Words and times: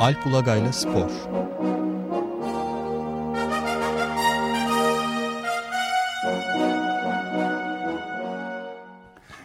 Alp 0.00 0.26
Ulagay'la 0.26 0.72
Spor 0.72 1.10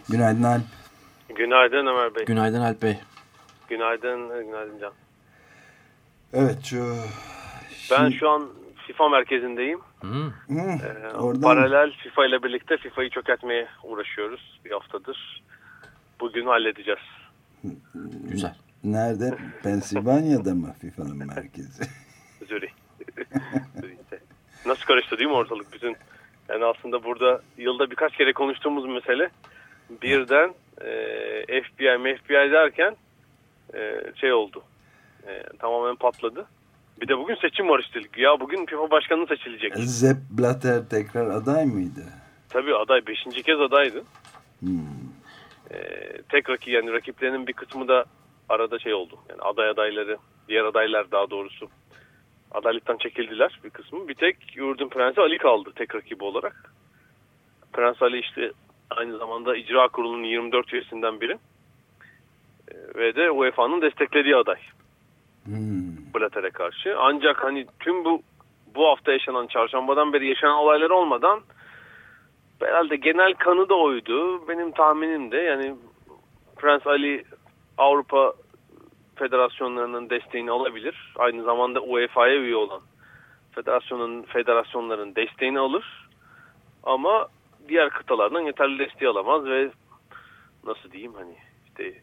Günaydın 0.10 0.44
Alp. 0.44 0.64
Günaydın 1.36 1.86
Ömer 1.86 2.16
Bey. 2.16 2.26
Günaydın 2.26 2.62
Alp 2.62 2.82
Bey. 2.82 3.00
Günaydın, 3.70 4.46
günaydın 4.46 4.80
Can. 4.80 4.94
Evet 6.34 6.64
şu... 6.64 6.96
Ben 7.92 8.10
şu 8.10 8.30
an 8.30 8.50
FIFA 8.88 9.10
merkezindeyim. 9.10 9.80
Hmm. 10.02 10.30
Hı, 10.30 10.60
Ee, 10.60 11.14
oradan 11.18 11.42
paralel 11.42 11.92
FIFA 11.92 12.26
ile 12.26 12.44
birlikte 12.44 12.78
FIFA'yı 12.78 13.10
çökertmeye 13.10 13.68
uğraşıyoruz 13.84 14.60
bir 14.66 14.72
haftadır. 14.72 15.44
Bugün 16.20 16.46
halledeceğiz. 16.46 17.00
Güzel. 18.24 18.56
Nerede? 18.84 19.38
Pensilvanya'da 19.64 20.56
mı 20.56 20.76
FIFA'nın 20.82 21.18
merkezi? 21.18 21.84
Zürih. 22.48 22.72
Zürih'te. 23.82 24.20
Nasıl 24.66 24.86
karıştı 24.86 25.18
değil 25.18 25.30
mi 25.30 25.36
ortalık 25.36 25.74
bütün? 25.74 25.96
Yani 26.50 26.66
aslında 26.66 27.04
burada 27.04 27.42
yılda 27.58 27.92
birkaç 27.92 28.18
kere 28.18 28.34
konuştuğumuz 28.34 28.86
mesele 28.86 29.30
birden 30.02 30.54
e, 30.82 31.62
FBI, 31.62 32.18
FBI 32.24 32.52
derken 32.52 32.96
e, 33.74 34.02
şey 34.16 34.34
oldu. 34.34 34.64
E, 35.28 35.44
tamamen 35.60 35.96
patladı. 35.96 36.46
Bir 37.02 37.08
de 37.08 37.18
bugün 37.18 37.36
seçim 37.36 37.70
var 37.70 37.80
üstelik. 37.80 38.18
Ya 38.18 38.40
bugün 38.40 38.66
FIFA 38.66 38.92
başkanı 38.92 39.28
seçilecek. 39.28 39.78
Sepp 39.78 40.18
Blatter 40.30 40.90
tekrar 40.90 41.30
aday 41.30 41.66
mıydı? 41.66 42.04
Tabii 42.50 42.76
aday 42.76 43.08
5. 43.08 43.44
kez 43.44 43.60
adaydı. 43.62 44.04
Hmm. 44.60 44.80
Ee, 45.72 46.22
tek 46.30 46.50
rakip 46.50 46.68
yani 46.68 46.92
rakiplerinin 46.92 47.48
bir 47.48 47.54
kısmı 47.54 47.88
da 47.88 48.06
arada 48.54 48.80
şey 48.80 48.94
oldu. 48.94 49.20
Yani 49.30 49.42
aday 49.42 49.70
adayları, 49.70 50.18
diğer 50.48 50.64
adaylar 50.64 51.12
daha 51.12 51.30
doğrusu 51.30 51.70
adaylıktan 52.52 52.98
çekildiler 52.98 53.60
bir 53.64 53.70
kısmı. 53.70 54.08
Bir 54.08 54.16
tek 54.16 54.58
Yurdun 54.58 54.90
Prensi 54.90 55.22
Ali 55.22 55.38
kaldı 55.38 55.72
tek 55.76 55.96
rakibi 55.96 56.24
olarak. 56.24 56.74
Prens 57.74 58.02
Ali 58.02 58.20
işte 58.20 58.52
aynı 58.90 59.18
zamanda 59.18 59.56
icra 59.56 59.88
kurulunun 59.88 60.24
24 60.24 60.74
üyesinden 60.74 61.22
biri. 61.22 61.38
Ee, 62.72 62.76
ve 62.96 63.16
de 63.16 63.32
UEFA'nın 63.32 63.82
desteklediği 63.82 64.36
aday 64.36 64.60
Hmm. 65.46 66.14
Blatter'e 66.16 66.50
karşı. 66.50 66.96
Ancak 67.00 67.44
hani 67.44 67.66
tüm 67.80 68.06
bu 68.06 68.22
bu 68.76 68.88
hafta 68.88 69.12
yaşanan 69.12 69.48
çarşambadan 69.48 70.14
beri 70.14 70.28
yaşanan 70.28 70.58
olaylar 70.58 70.90
olmadan 70.90 71.42
herhalde 72.62 72.96
genel 72.96 73.34
kanı 73.34 73.70
da 73.70 73.76
oydu. 73.76 74.48
Benim 74.48 74.72
tahminim 74.72 75.32
de 75.32 75.38
yani 75.38 75.76
Prens 76.56 76.88
Ali 76.88 77.24
Avrupa 77.78 78.34
federasyonlarının 79.16 80.10
desteğini 80.10 80.52
alabilir. 80.52 81.14
Aynı 81.16 81.44
zamanda 81.44 81.82
UEFA'ya 81.82 82.36
üye 82.36 82.56
olan 82.56 82.82
federasyonun 83.52 84.22
federasyonların 84.22 85.16
desteğini 85.16 85.60
alır. 85.60 86.10
Ama 86.84 87.28
diğer 87.68 87.90
kıtalardan 87.90 88.42
yeterli 88.42 88.80
desteği 88.80 89.10
alamaz 89.10 89.46
ve 89.46 89.72
nasıl 90.66 90.92
diyeyim 90.92 91.14
hani 91.14 91.36
işte 91.68 92.02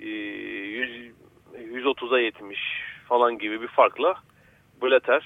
e, 0.00 0.08
100 0.08 1.14
130'a 1.54 2.18
70 2.18 2.58
falan 3.08 3.38
gibi 3.38 3.60
bir 3.60 3.68
farkla 3.68 4.14
Blatter 4.82 5.24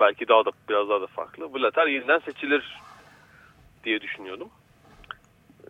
belki 0.00 0.28
daha 0.28 0.44
da 0.44 0.50
biraz 0.68 0.88
daha 0.88 1.00
da 1.00 1.06
farklı. 1.06 1.54
Blatter 1.54 1.86
yeniden 1.86 2.18
seçilir 2.18 2.78
diye 3.84 4.00
düşünüyordum. 4.00 4.48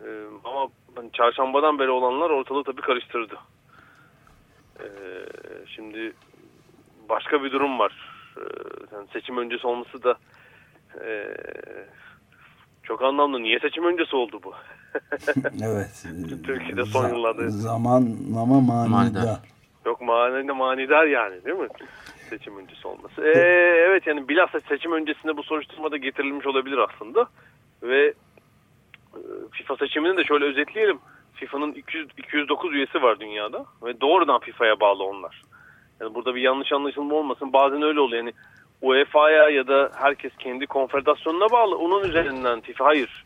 Ee, 0.05 0.25
ama 0.43 0.69
hani 0.95 1.11
çarşambadan 1.11 1.79
beri 1.79 1.89
olanlar 1.89 2.29
ortalığı 2.29 2.63
tabii 2.63 2.81
karıştırdı. 2.81 3.37
Ee, 4.79 4.85
şimdi 5.75 6.13
başka 7.09 7.43
bir 7.43 7.51
durum 7.51 7.79
var. 7.79 7.91
Ee, 8.37 8.41
yani 8.95 9.07
seçim 9.13 9.37
öncesi 9.37 9.67
olması 9.67 10.03
da 10.03 10.15
e, 11.05 11.35
çok 12.83 13.01
anlamlı. 13.03 13.43
Niye 13.43 13.59
seçim 13.59 13.85
öncesi 13.85 14.15
oldu 14.15 14.39
bu? 14.43 14.53
Evet. 15.63 16.05
Türkiye'de 16.45 16.85
son 16.85 17.09
yıllarda- 17.09 17.49
Zamanlama 17.49 18.61
manidar. 18.61 18.89
Manidar. 18.89 19.39
Çok 19.83 20.01
manidar, 20.01 20.53
manidar 20.55 21.05
yani 21.05 21.45
değil 21.45 21.57
mi? 21.57 21.67
Seçim 22.29 22.57
öncesi 22.57 22.87
olması. 22.87 23.21
Ee, 23.21 23.39
evet 23.89 24.07
yani 24.07 24.27
bilhassa 24.27 24.59
seçim 24.59 24.91
öncesinde 24.91 25.37
bu 25.37 25.43
soruşturma 25.43 25.91
da 25.91 25.97
getirilmiş 25.97 26.45
olabilir 26.47 26.77
aslında. 26.77 27.27
Ve 27.83 28.13
e, 29.15 29.19
FIFA 29.51 29.75
seçimini 29.75 30.17
de 30.17 30.23
şöyle 30.23 30.45
özetleyelim. 30.45 30.99
FIFA'nın 31.37 31.71
200, 31.71 32.07
209 32.17 32.73
üyesi 32.73 33.01
var 33.01 33.19
dünyada 33.19 33.65
ve 33.83 34.01
doğrudan 34.01 34.39
FIFA'ya 34.39 34.79
bağlı 34.79 35.03
onlar. 35.03 35.41
Yani 36.01 36.15
burada 36.15 36.35
bir 36.35 36.41
yanlış 36.41 36.71
anlaşılma 36.71 37.15
olmasın. 37.15 37.53
Bazen 37.53 37.81
öyle 37.81 37.99
oluyor. 37.99 38.23
Yani 38.23 38.33
UEFA'ya 38.81 39.49
ya 39.49 39.67
da 39.67 39.91
herkes 39.95 40.31
kendi 40.39 40.67
konfederasyonuna 40.67 41.51
bağlı. 41.51 41.77
Onun 41.77 42.03
üzerinden 42.09 42.61
FIFA 42.61 42.85
hayır. 42.85 43.25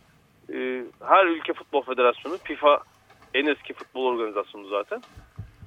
Ee, 0.54 0.84
her 1.08 1.26
ülke 1.26 1.54
futbol 1.54 1.82
federasyonu 1.82 2.38
FIFA 2.38 2.80
en 3.34 3.46
eski 3.46 3.74
futbol 3.74 4.06
organizasyonu 4.06 4.68
zaten. 4.68 5.02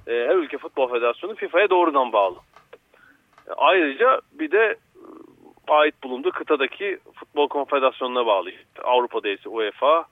Ee, 0.07 0.11
her 0.11 0.35
ülke 0.35 0.57
futbol 0.57 0.87
federasyonu 0.87 1.35
FIFA'ya 1.35 1.69
doğrudan 1.69 2.13
bağlı. 2.13 2.35
Ayrıca 3.57 4.21
bir 4.31 4.51
de 4.51 4.77
e, 5.67 5.71
ait 5.73 6.03
bulunduğu 6.03 6.31
kıtadaki 6.31 6.99
futbol 7.13 7.47
konfederasyonuna 7.47 8.25
bağlı. 8.25 8.49
İşte 8.49 8.81
Avrupa'da 8.83 9.29
ise 9.29 9.49
UEFA, 9.49 10.05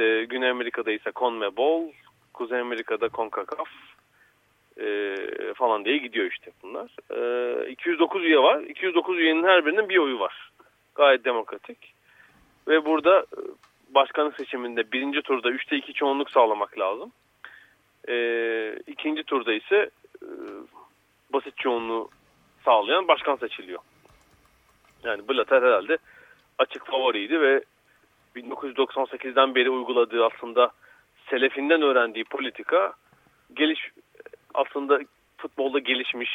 işte 0.00 0.24
Güney 0.24 0.50
Amerika'da 0.50 0.90
ise 0.90 1.12
CONMEBOL, 1.16 1.92
Kuzey 2.34 2.60
Amerika'da 2.60 3.08
CONCACAF 3.08 3.68
e, 4.80 5.16
falan 5.54 5.84
diye 5.84 5.96
gidiyor 5.96 6.30
işte 6.30 6.50
bunlar. 6.62 6.90
E, 7.66 7.70
209 7.70 8.24
üye 8.24 8.38
var. 8.38 8.60
209 8.60 9.18
üyenin 9.18 9.44
her 9.44 9.66
birinin 9.66 9.88
bir 9.88 9.96
oyu 9.96 10.20
var. 10.20 10.50
Gayet 10.94 11.24
demokratik. 11.24 11.78
Ve 12.68 12.84
burada 12.84 13.20
e, 13.20 13.40
başkanlık 13.94 14.36
seçiminde 14.36 14.92
birinci 14.92 15.22
turda 15.22 15.50
3'te 15.50 15.76
2 15.76 15.92
çoğunluk 15.92 16.30
sağlamak 16.30 16.78
lazım. 16.78 17.12
E, 18.08 18.76
ikinci 18.86 19.22
turda 19.22 19.52
ise 19.52 19.90
e, 20.22 20.28
basit 21.32 21.56
çoğunluğu 21.56 22.08
sağlayan 22.64 23.08
başkan 23.08 23.36
seçiliyor. 23.36 23.80
Yani 25.04 25.28
Blatter 25.28 25.62
herhalde 25.62 25.98
açık 26.58 26.86
favoriydi 26.86 27.40
ve 27.40 27.64
1998'den 28.36 29.54
beri 29.54 29.70
uyguladığı 29.70 30.24
aslında 30.24 30.70
selefinden 31.30 31.82
öğrendiği 31.82 32.24
politika 32.24 32.92
geliş 33.54 33.90
aslında 34.54 35.00
futbolda 35.36 35.78
gelişmiş 35.78 36.30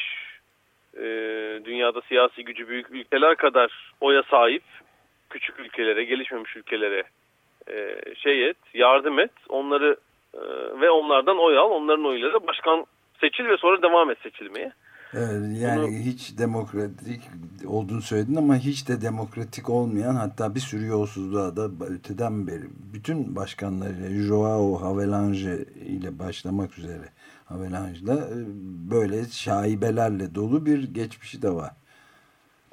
e, 0.97 1.03
dünyada 1.65 2.01
siyasi 2.01 2.43
gücü 2.43 2.67
büyük 2.67 2.91
ülkeler 2.91 3.35
kadar 3.35 3.91
oya 4.01 4.23
sahip 4.23 4.63
küçük 5.29 5.59
ülkelere 5.59 6.03
gelişmemiş 6.03 6.55
ülkelere 6.55 7.03
e, 7.67 8.01
şey 8.15 8.49
et 8.49 8.57
yardım 8.73 9.19
et 9.19 9.31
onları 9.49 9.97
e, 10.33 10.41
ve 10.81 10.89
onlardan 10.89 11.37
oy 11.37 11.57
al 11.57 11.71
onların 11.71 12.05
oyuyla 12.05 12.33
da 12.33 12.47
başkan 12.47 12.85
seçil 13.21 13.47
ve 13.47 13.57
sonra 13.57 13.81
devam 13.81 14.11
et 14.11 14.17
seçilmeye. 14.23 14.71
Evet, 15.17 15.61
yani 15.61 15.81
Bunu- 15.81 15.91
hiç 15.91 16.37
demokratik 16.37 17.21
olduğunu 17.67 18.01
söyledin 18.01 18.35
ama 18.35 18.55
hiç 18.55 18.89
de 18.89 19.01
demokratik 19.01 19.69
olmayan 19.69 20.15
hatta 20.15 20.55
bir 20.55 20.59
sürü 20.59 20.85
yolsuzluğa 20.85 21.55
da 21.55 21.69
öteden 21.89 22.47
beri 22.47 22.63
bütün 22.93 23.35
başkanlarıyla 23.35 24.09
Joao 24.09 24.81
Havelange 24.81 25.65
ile 25.85 26.19
başlamak 26.19 26.77
üzere 26.77 27.09
Havelange'la 27.45 28.13
e, 28.13 28.37
böyle 28.91 29.23
şaibelerle 29.25 30.35
dolu 30.35 30.65
bir 30.65 30.93
geçmişi 30.93 31.41
de 31.41 31.49
var. 31.49 31.71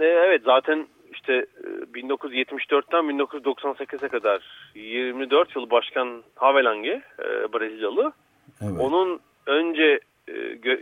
E, 0.01 0.05
Evet 0.05 0.43
zaten 0.45 0.87
işte 1.13 1.33
e, 1.33 1.67
1974'ten 2.01 3.05
1998'e 3.05 4.09
kadar 4.09 4.43
24 4.75 5.57
yıl 5.57 5.71
başkan 5.71 6.23
Havelange 6.35 7.03
e, 7.19 7.53
Brezilyalı. 7.53 8.13
Evet. 8.63 8.81
Onun 8.81 9.21
önce 9.47 9.83
e, 9.83 10.01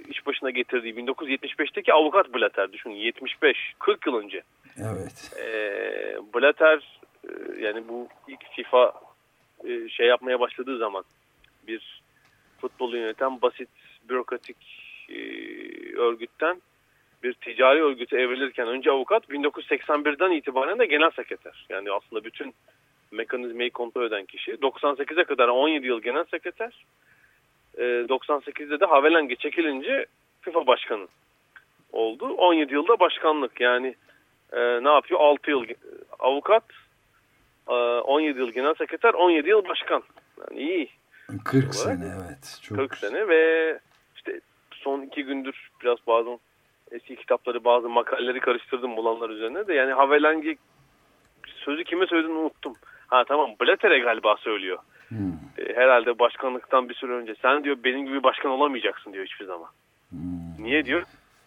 iş 0.09 0.27
başına 0.27 0.51
getirdiği 0.51 0.95
1975'teki 0.95 1.93
avukat 1.93 2.35
Blatter 2.35 2.73
düşün 2.73 2.91
75 2.91 3.57
40 3.79 4.07
yıl 4.07 4.15
önce. 4.15 4.43
Evet. 4.79 5.33
E, 5.39 5.47
Blatter 6.35 7.01
e, 7.25 7.31
yani 7.61 7.89
bu 7.89 8.09
ilk 8.29 8.53
FIFA 8.53 8.93
e, 9.65 9.89
şey 9.89 10.07
yapmaya 10.07 10.41
başladığı 10.41 10.79
zaman 10.79 11.05
bir 11.67 12.03
futbolu 12.61 12.97
yöneten 12.97 13.43
basit 13.43 13.69
bürokratik 14.09 14.57
e, 15.09 15.17
örgütten 15.97 16.63
bir 17.23 17.33
ticari 17.33 17.83
örgüte 17.83 18.21
evrilirken 18.21 18.69
önce 18.69 18.91
avukat 18.91 19.25
1981'den 19.25 20.31
itibaren 20.31 20.79
de 20.79 20.87
genel 20.87 21.11
sekreter. 21.11 21.67
Yani 21.69 21.93
aslında 21.93 22.25
bütün 22.25 22.55
mekanizmayı 23.11 23.71
kontrol 23.71 24.07
eden 24.07 24.25
kişi. 24.25 24.53
98'e 24.53 25.25
kadar 25.25 25.49
17 25.49 25.87
yıl 25.87 26.03
genel 26.03 26.25
sekreter. 26.25 26.85
E, 27.79 27.83
98'de 27.83 28.81
de 28.81 28.85
Havelange 28.85 29.37
çekilince 29.37 30.07
FIFA 30.41 30.67
başkanı 30.67 31.09
oldu. 31.93 32.29
17 32.29 32.75
yılda 32.75 33.01
başkanlık 33.01 33.61
yani 33.61 33.95
e, 34.53 34.59
ne 34.85 34.89
yapıyor? 34.89 35.21
6 35.21 35.51
yıl 35.51 35.65
e, 35.65 35.75
avukat, 36.19 36.65
e, 37.69 37.73
17 37.73 38.39
yıl 38.39 38.51
genel 38.51 38.75
sekreter, 38.75 39.15
17 39.15 39.49
yıl 39.49 39.69
başkan. 39.69 40.03
Yani 40.39 40.61
iyi. 40.61 40.89
40 41.45 41.65
olarak 41.65 41.75
sene 41.75 42.05
evet. 42.05 42.61
Çok 42.63 42.79
40 42.79 42.97
sene 42.97 43.29
ve 43.29 43.79
işte 44.17 44.41
son 44.73 45.03
iki 45.03 45.25
gündür 45.25 45.71
biraz 45.83 45.99
bazen 46.07 46.39
eski 46.91 47.17
kitapları 47.17 47.65
bazı 47.65 47.89
makaleleri 47.89 48.41
karıştırdım 48.41 48.97
bulanlar 48.97 49.31
üzerine 49.31 49.67
de 49.67 49.75
yani 49.75 49.93
Havelangi 49.93 50.59
sözü 51.65 51.85
kime 51.85 52.07
söylediğini 52.07 52.39
unuttum. 52.39 52.75
Ha 53.07 53.25
tamam 53.25 53.51
Blatter'e 53.61 53.99
galiba 53.99 54.37
söylüyor. 54.37 54.79
Hmm. 55.11 55.33
E, 55.59 55.77
herhalde 55.77 56.19
başkanlıktan 56.19 56.89
bir 56.89 56.95
süre 56.95 57.13
önce 57.13 57.35
sen 57.43 57.65
diyor 57.65 57.77
benim 57.85 58.07
gibi 58.07 58.23
başkan 58.23 58.51
olamayacaksın 58.51 59.13
diyor 59.13 59.25
hiçbir 59.25 59.45
zaman. 59.45 59.69
Hmm. 60.11 60.65
Niye 60.65 60.85
diyor? 60.85 61.03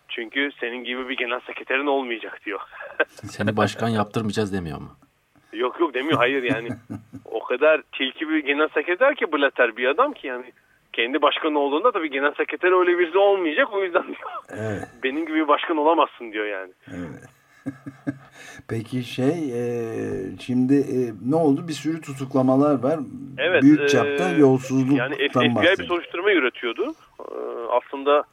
Çünkü 0.10 0.50
senin 0.60 0.84
gibi 0.84 1.10
bir 1.10 1.18
genel 1.18 1.40
sekreterin 1.40 1.88
olmayacak 1.88 2.40
diyor. 2.46 2.60
Seni 3.08 3.58
başkan 3.58 3.90
yaptırmayacağız 3.90 4.54
demiyor 4.54 4.78
mu? 4.78 4.90
Yok 5.54 5.80
yok 5.80 5.94
demiyor 5.94 6.18
hayır 6.18 6.44
yani. 6.44 6.70
o 7.26 7.44
kadar 7.44 7.82
tilki 7.92 8.30
bir 8.30 8.38
genel 8.38 8.68
sekreter 8.68 9.16
ki 9.16 9.32
Blatter 9.32 9.78
bir 9.78 9.88
adam 9.88 10.14
ki 10.14 10.28
yani 10.28 10.46
kendi 10.94 11.22
başkan 11.22 11.56
olduğunda 11.56 11.92
tabii 11.92 12.10
genel 12.10 12.34
sekreter 12.34 12.80
öyle 12.80 13.00
birisi 13.00 13.18
olmayacak 13.18 13.74
o 13.74 13.84
yüzden 13.84 14.04
diyor. 14.04 14.32
Evet. 14.50 14.88
Benim 15.04 15.26
gibi 15.26 15.36
bir 15.36 15.48
başkan 15.48 15.78
olamazsın 15.78 16.32
diyor 16.32 16.46
yani. 16.46 16.72
Evet. 16.88 17.30
Peki 18.74 19.04
şey 19.04 19.28
e, 19.30 19.66
şimdi 20.40 20.74
e, 20.74 20.98
ne 21.30 21.36
oldu? 21.36 21.68
Bir 21.68 21.74
sürü 21.74 22.02
tutuklamalar 22.02 22.84
var. 22.84 23.00
Evet, 23.38 23.64
Büyük 23.64 23.90
çapta 23.90 24.30
e, 24.30 24.38
yolsuzluktan 24.38 24.96
Yani 24.96 25.16
FBI 25.16 25.80
bir 25.80 25.88
soruşturma 25.88 26.32
yürütüyordu. 26.32 26.94
E, 27.20 27.36
aslında 27.70 28.24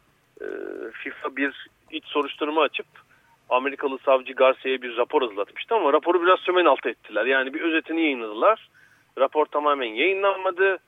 e, 0.40 0.46
FIFA 0.92 1.37
bir 1.37 1.69
iç 1.90 2.04
soruşturma 2.04 2.62
açıp 2.62 2.87
Amerikalı 3.50 3.98
savcı 3.98 4.32
Garcia'ya 4.32 4.82
bir 4.82 4.96
rapor 4.96 5.22
hazırlatmıştı 5.22 5.75
ama 5.75 5.92
raporu 5.92 6.22
biraz 6.22 6.40
sömen 6.40 6.64
altı 6.64 6.88
ettiler. 6.88 7.26
Yani 7.26 7.54
bir 7.54 7.60
özetini 7.60 8.02
yayınladılar. 8.02 8.69
Rapor 9.19 9.46
tamamen 9.46 9.94
yayınlanmadı. 9.94 10.78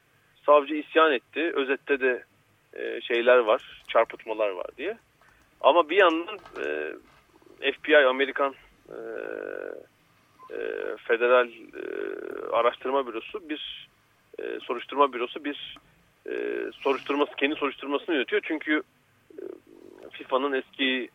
Savcı 0.46 0.75
isyan 0.75 1.12
etti. 1.12 1.52
Özette 1.55 2.00
de 2.00 2.25
e, 2.75 3.00
şeyler 3.00 3.38
var, 3.38 3.82
çarpıtmalar 3.88 4.50
var 4.50 4.66
diye. 4.78 4.98
Ama 5.60 5.90
bir 5.90 5.96
yandan 5.96 6.38
e, 6.64 7.72
FBI, 7.72 7.96
Amerikan 7.96 8.55
e, 8.93 8.99
e, 10.55 10.59
Federal 10.97 11.49
e, 11.49 11.53
Araştırma 12.53 13.06
Bürosu 13.06 13.49
bir 13.49 13.89
e, 14.39 14.61
soruşturma 14.61 15.12
bürosu 15.12 15.44
bir 15.44 15.77
e, 16.27 16.35
soruşturması 16.73 17.33
kendi 17.37 17.55
soruşturmasını 17.55 18.15
yönetiyor. 18.15 18.43
Çünkü 18.44 18.83
e, 19.39 19.43
FIFA'nın 20.11 20.53
eski 20.53 21.09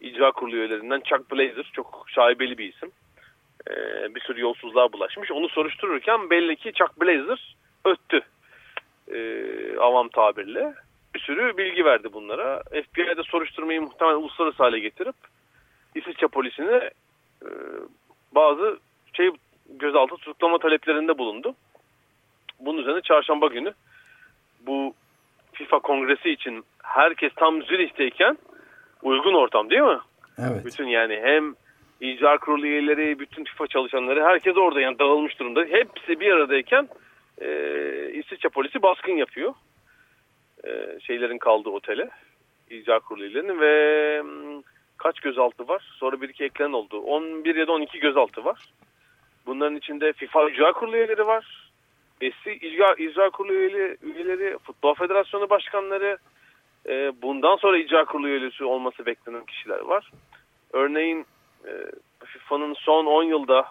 icra 0.00 0.32
kurulu 0.32 0.56
üyelerinden 0.56 1.00
Chuck 1.00 1.32
Blazer 1.32 1.70
çok 1.72 2.06
şaibeli 2.08 2.58
bir 2.58 2.74
isim. 2.74 2.90
E, 3.70 3.74
bir 4.14 4.20
sürü 4.20 4.40
yolsuzluğa 4.40 4.92
bulaşmış. 4.92 5.30
Onu 5.30 5.48
soruştururken 5.48 6.30
belli 6.30 6.56
ki 6.56 6.72
Chuck 6.72 7.00
Blazer 7.00 7.56
öttü. 7.84 8.20
E, 9.12 9.18
avam 9.78 10.08
tabirle. 10.08 10.74
Bir 11.14 11.20
sürü 11.20 11.56
bilgi 11.56 11.84
verdi 11.84 12.12
bunlara. 12.12 12.62
FBI'de 12.62 13.22
soruşturmayı 13.22 13.82
muhtemelen 13.82 14.16
uluslararası 14.16 14.62
hale 14.62 14.78
getirip 14.78 15.16
İsviçre 15.94 16.26
polisine 16.26 16.76
e, 16.76 16.90
bazı 18.34 18.78
şey 19.12 19.30
gözaltı 19.68 20.16
tutuklama 20.16 20.58
taleplerinde 20.58 21.18
bulundu. 21.18 21.54
Bunun 22.60 22.78
üzerine 22.78 23.00
çarşamba 23.00 23.46
günü 23.46 23.74
bu 24.66 24.94
FIFA 25.52 25.78
kongresi 25.78 26.30
için 26.30 26.64
herkes 26.82 27.32
tam 27.36 27.62
Zürih'teyken 27.62 28.38
uygun 29.02 29.34
ortam 29.34 29.70
değil 29.70 29.82
mi? 29.82 29.98
Evet. 30.38 30.64
Bütün 30.64 30.86
yani 30.86 31.20
hem 31.22 31.54
icra 32.00 32.38
kurulu 32.38 32.66
üyeleri, 32.66 33.18
bütün 33.18 33.44
FIFA 33.44 33.66
çalışanları 33.66 34.24
herkes 34.24 34.56
orada 34.56 34.80
yani 34.80 34.98
dağılmış 34.98 35.38
durumda. 35.38 35.64
Hepsi 35.64 36.20
bir 36.20 36.32
aradayken 36.32 36.88
e, 37.40 37.48
İsviçre 38.12 38.48
polisi 38.48 38.82
baskın 38.82 39.12
yapıyor. 39.12 39.54
E, 40.64 41.00
şeylerin 41.00 41.38
kaldığı 41.38 41.70
otele. 41.70 42.08
icra 42.70 42.98
kurulu 42.98 43.24
üyelerinin 43.24 43.60
ve 43.60 44.19
kaç 45.10 45.20
gözaltı 45.20 45.68
var? 45.68 45.82
Sonra 45.98 46.20
bir 46.20 46.28
iki 46.28 46.44
eklen 46.44 46.72
oldu. 46.72 47.00
11 47.00 47.56
ya 47.56 47.66
da 47.66 47.72
12 47.72 47.98
gözaltı 48.00 48.44
var. 48.44 48.58
Bunların 49.46 49.76
içinde 49.76 50.12
FIFA 50.12 50.50
icra 50.50 50.72
kurulu 50.72 50.96
üyeleri 50.96 51.26
var. 51.26 51.70
Eski 52.20 52.52
icra, 52.52 52.94
icra 52.98 53.30
kurulu 53.30 53.52
üyeleri, 54.02 54.58
Futbol 54.58 54.94
Federasyonu 54.94 55.50
başkanları, 55.50 56.18
e, 56.88 57.12
bundan 57.22 57.56
sonra 57.56 57.78
icra 57.78 58.04
kurulu 58.04 58.28
üyesi 58.28 58.64
olması 58.64 59.06
beklenen 59.06 59.44
kişiler 59.44 59.80
var. 59.80 60.10
Örneğin 60.72 61.26
e, 61.64 61.70
FIFA'nın 62.24 62.74
son 62.74 63.06
10 63.06 63.22
yılda 63.22 63.68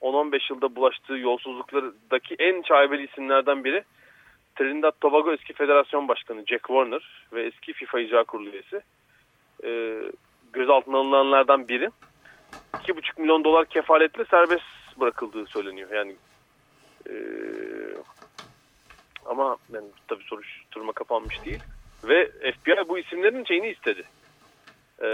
10-15 0.00 0.52
yılda 0.52 0.76
bulaştığı 0.76 1.16
yolsuzluklardaki 1.16 2.34
en 2.38 2.62
şaibeli 2.62 3.04
isimlerden 3.04 3.64
biri 3.64 3.84
Trinidad 4.56 4.92
Tobago 5.00 5.32
eski 5.32 5.52
federasyon 5.52 6.08
başkanı 6.08 6.44
Jack 6.46 6.66
Warner 6.66 7.26
ve 7.32 7.42
eski 7.42 7.72
FIFA 7.72 8.00
icra 8.00 8.24
kurulu 8.24 8.48
üyesi. 8.48 8.80
E, 9.64 9.70
gözaltına 10.52 10.98
alınanlardan 10.98 11.68
biri. 11.68 11.90
2,5 12.74 13.20
milyon 13.20 13.44
dolar 13.44 13.66
kefaletle 13.66 14.24
serbest 14.24 14.64
bırakıldığı 15.00 15.46
söyleniyor. 15.46 15.90
Yani 15.92 16.16
e, 17.10 17.14
ama 19.26 19.56
yani, 19.72 19.86
tabii 20.08 20.24
soruşturma 20.24 20.92
kapanmış 20.92 21.44
değil. 21.44 21.60
Ve 22.04 22.30
FBI 22.30 22.88
bu 22.88 22.98
isimlerin 22.98 23.44
şeyini 23.44 23.68
istedi. 23.68 24.02
Ee, 25.02 25.06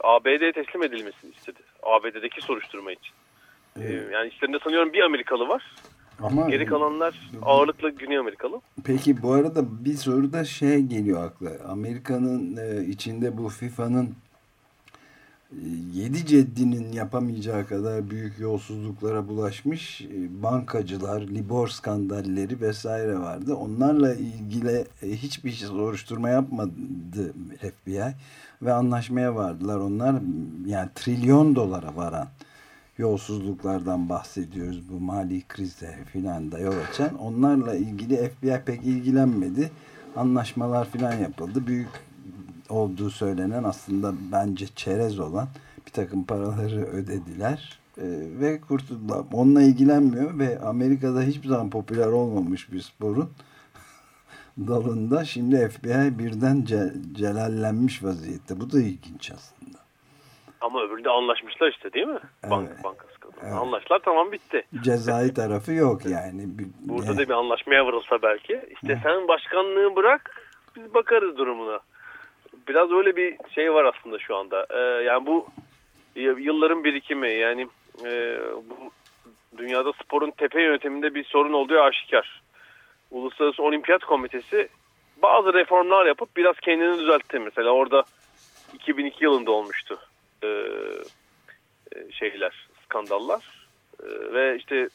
ABD'ye 0.00 0.52
teslim 0.52 0.82
edilmesini 0.82 1.30
istedi. 1.30 1.58
ABD'deki 1.82 2.40
soruşturma 2.40 2.92
için. 2.92 3.12
Ee, 3.80 4.02
yani 4.12 4.28
içlerinde 4.28 4.58
sanıyorum 4.58 4.92
bir 4.92 5.02
Amerikalı 5.02 5.48
var. 5.48 5.74
Ama 6.22 6.50
Geri 6.50 6.66
kalanlar 6.66 7.30
ağırlıklı 7.42 7.90
Güney 7.90 8.18
Amerikalı. 8.18 8.60
Peki 8.84 9.22
bu 9.22 9.32
arada 9.32 9.84
bir 9.84 9.94
soruda 9.94 10.44
şey 10.44 10.82
geliyor 10.82 11.24
akla. 11.24 11.50
Amerika'nın 11.68 12.56
e, 12.56 12.86
içinde 12.86 13.38
bu 13.38 13.48
FIFA'nın 13.48 14.14
yedi 15.94 16.26
ceddinin 16.26 16.92
yapamayacağı 16.92 17.66
kadar 17.66 18.10
büyük 18.10 18.38
yolsuzluklara 18.38 19.28
bulaşmış 19.28 20.00
e, 20.00 20.42
bankacılar, 20.42 21.20
libor 21.20 21.68
skandalleri 21.68 22.60
vesaire 22.60 23.18
vardı. 23.18 23.54
Onlarla 23.54 24.14
ilgili 24.14 24.84
e, 25.02 25.08
hiçbir 25.08 25.50
şey 25.50 25.68
soruşturma 25.68 26.28
yapmadı 26.28 27.32
FBI 27.60 28.14
ve 28.62 28.72
anlaşmaya 28.72 29.34
vardılar. 29.34 29.76
Onlar 29.76 30.16
yani 30.66 30.88
trilyon 30.94 31.56
dolara 31.56 31.96
varan 31.96 32.28
yolsuzluklardan 32.98 34.08
bahsediyoruz 34.08 34.88
bu 34.90 35.00
mali 35.00 35.42
krize 35.48 35.98
filan 36.12 36.52
da 36.52 36.58
yol 36.58 36.74
açan. 36.90 37.18
Onlarla 37.18 37.74
ilgili 37.74 38.16
FBI 38.28 38.60
pek 38.66 38.84
ilgilenmedi. 38.84 39.70
Anlaşmalar 40.16 40.90
filan 40.90 41.12
yapıldı. 41.12 41.66
Büyük 41.66 42.07
olduğu 42.68 43.10
söylenen 43.10 43.64
aslında 43.64 44.12
bence 44.32 44.66
çerez 44.66 45.20
olan 45.20 45.48
bir 45.86 45.92
takım 45.92 46.24
paraları 46.24 46.84
ödediler 46.84 47.78
e, 47.98 48.06
ve 48.40 48.60
kurtuldular. 48.60 49.24
Onunla 49.32 49.62
ilgilenmiyor 49.62 50.38
ve 50.38 50.58
Amerika'da 50.58 51.22
hiçbir 51.22 51.48
zaman 51.48 51.70
popüler 51.70 52.06
olmamış 52.06 52.72
bir 52.72 52.80
sporun 52.80 53.30
dalında 54.58 55.24
şimdi 55.24 55.68
FBI 55.68 56.18
birden 56.18 56.64
ce 56.64 56.92
celallenmiş 57.12 58.04
vaziyette. 58.04 58.60
Bu 58.60 58.72
da 58.72 58.80
ilginç 58.80 59.30
aslında. 59.30 59.78
Ama 60.60 60.82
öbüründe 60.82 61.10
anlaşmışlar 61.10 61.70
işte 61.70 61.92
değil 61.92 62.06
mi? 62.06 62.20
Evet. 62.42 62.50
Bank, 62.50 62.84
bankası 62.84 63.20
kadar. 63.20 63.42
Evet. 63.42 63.52
Anlaştılar 63.52 64.00
tamam 64.04 64.32
bitti. 64.32 64.62
Cezai 64.82 65.34
tarafı 65.34 65.72
yok 65.72 66.06
yani. 66.06 66.46
Burada 66.80 67.16
da 67.16 67.18
bir 67.18 67.34
anlaşmaya 67.34 67.86
varılsa 67.86 68.22
belki. 68.22 68.60
İşte 68.70 68.94
Hı. 68.94 69.00
sen 69.02 69.28
başkanlığı 69.28 69.96
bırak 69.96 70.42
biz 70.76 70.94
bakarız 70.94 71.36
durumuna 71.36 71.80
biraz 72.68 72.92
öyle 72.92 73.16
bir 73.16 73.36
şey 73.54 73.74
var 73.74 73.84
aslında 73.84 74.18
şu 74.18 74.36
anda. 74.36 74.66
Ee, 74.70 75.04
yani 75.04 75.26
bu 75.26 75.46
yılların 76.16 76.84
birikimi 76.84 77.30
yani 77.30 77.66
e, 78.04 78.38
bu 78.70 78.90
dünyada 79.58 79.92
sporun 79.92 80.30
tepe 80.30 80.62
yönetiminde 80.62 81.14
bir 81.14 81.24
sorun 81.24 81.52
olduğu 81.52 81.80
aşikar. 81.80 82.42
Uluslararası 83.10 83.62
Olimpiyat 83.62 84.04
Komitesi 84.04 84.68
bazı 85.22 85.54
reformlar 85.54 86.06
yapıp 86.06 86.36
biraz 86.36 86.56
kendini 86.60 86.98
düzeltti. 86.98 87.38
Mesela 87.38 87.70
orada 87.70 88.04
2002 88.74 89.24
yılında 89.24 89.50
olmuştu 89.50 89.98
e, 90.42 90.46
e, 90.46 92.12
şeyler, 92.12 92.68
skandallar 92.84 93.68
e, 94.02 94.06
ve 94.34 94.56
işte 94.56 94.88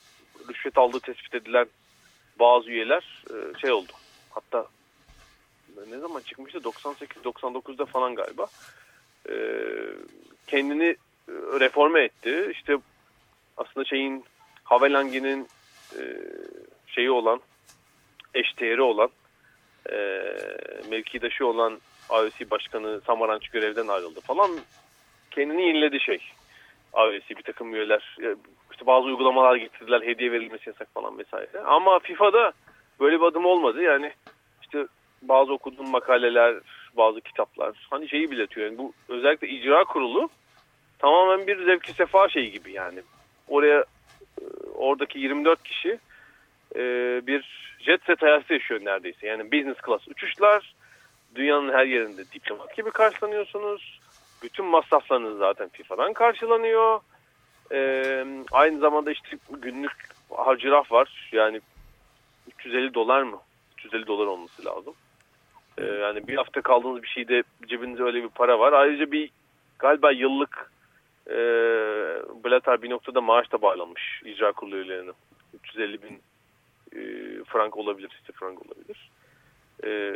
rüşvet 0.50 0.78
aldığı 0.78 1.00
tespit 1.00 1.36
edilen 1.36 1.66
bazı 2.40 2.70
üyeler 2.70 3.24
e, 3.30 3.60
şey 3.60 3.72
oldu. 3.72 3.92
Hatta 4.30 4.68
ne 5.90 5.98
zaman 5.98 6.22
çıkmıştı? 6.22 6.60
98-99'da 6.60 7.86
falan 7.86 8.16
galiba. 8.16 8.48
E, 9.30 9.36
kendini 10.48 10.96
reforme 11.60 12.04
etti. 12.04 12.50
İşte 12.52 12.78
aslında 13.58 13.86
şeyin 13.86 14.26
Havelangi'nin 14.64 15.48
e, 16.00 16.02
şeyi 16.88 17.12
olan 17.12 17.42
eşdeğeri 18.34 18.82
olan 18.82 19.10
e, 19.92 19.96
mevkidaşı 20.90 21.48
olan 21.48 21.80
IOC 22.10 22.52
Başkanı 22.52 23.02
Samaranç 23.06 23.50
görevden 23.50 23.88
ayrıldı 23.88 24.22
falan. 24.22 24.52
Kendini 25.32 25.68
yeniledi 25.68 26.00
şey. 26.00 26.20
IOC 26.96 27.30
bir 27.30 27.44
takım 27.44 27.76
üyeler 27.76 28.18
e, 28.22 28.36
işte 28.72 28.86
bazı 28.86 29.08
uygulamalar 29.08 29.56
getirdiler 29.56 30.02
hediye 30.02 30.32
verilmesi 30.32 30.70
yasak 30.70 30.94
falan 30.94 31.18
vesaire. 31.18 31.60
Ama 31.66 32.00
FIFA'da 32.00 32.54
böyle 33.00 33.20
bir 33.20 33.26
adım 33.26 33.46
olmadı. 33.46 33.82
Yani 33.82 34.14
bazı 35.30 35.54
okuduğum 35.54 35.90
makaleler, 35.90 36.56
bazı 36.98 37.22
kitaplar 37.22 37.88
hani 37.90 38.10
şeyi 38.10 38.32
belirtiyor. 38.32 38.68
Yani 38.68 38.78
bu 38.78 38.94
özellikle 39.10 39.48
icra 39.48 39.84
kurulu 39.84 40.30
tamamen 41.00 41.48
bir 41.48 41.66
zevki 41.66 41.94
sefa 41.94 42.30
şeyi 42.30 42.52
gibi 42.52 42.72
yani. 42.72 43.00
Oraya 43.48 43.86
e, 44.42 44.44
oradaki 44.76 45.20
24 45.20 45.64
kişi 45.64 46.00
e, 46.76 46.82
bir 47.28 47.74
jet 47.80 48.04
set 48.04 48.22
hayatı 48.22 48.54
yaşıyor 48.54 48.86
neredeyse. 48.86 49.28
Yani 49.28 49.52
business 49.52 49.78
class 49.86 50.08
uçuşlar, 50.08 50.74
dünyanın 51.36 51.74
her 51.74 51.86
yerinde 51.86 52.32
diplomat 52.32 52.78
gibi 52.78 52.92
karşılanıyorsunuz. 52.92 54.00
Bütün 54.44 54.66
masraflarınız 54.66 55.38
zaten 55.38 55.70
FIFA'dan 55.70 56.14
karşılanıyor. 56.14 57.00
Ee, 57.72 58.26
aynı 58.52 58.80
zamanda 58.80 59.12
işte 59.12 59.38
günlük 59.50 59.92
harcıraf 60.30 60.92
var. 60.92 61.30
Yani 61.32 61.62
350 62.58 62.94
dolar 62.94 63.24
mı? 63.24 63.40
350 63.78 64.08
dolar 64.08 64.26
olması 64.26 64.66
lazım. 64.66 64.94
Ee, 65.78 65.86
yani 65.86 66.28
bir 66.28 66.36
hafta 66.36 66.62
kaldığınız 66.62 67.04
bir 67.04 67.08
şeyde 67.08 67.44
cebinizde 67.68 68.04
öyle 68.04 68.24
bir 68.24 68.30
para 68.30 68.60
var. 68.60 68.74
Ayrıca 68.74 69.12
bir 69.12 69.30
galiba 69.80 70.12
yıllık 70.12 70.72
e, 71.30 71.36
Blatter 72.46 72.82
bir 72.82 72.90
noktada 72.90 73.22
maaş 73.22 73.52
da 73.52 73.62
bağlamış 73.62 74.22
icra 74.26 74.52
kurulu 74.52 74.76
üyelerine. 74.76 75.12
350 75.64 76.00
bin 76.02 76.22
e, 76.96 77.00
frank 77.44 77.78
olabilir, 77.78 78.10
işte 78.22 78.34
frank 78.34 78.60
olabilir. 78.66 79.10
E, 79.84 80.16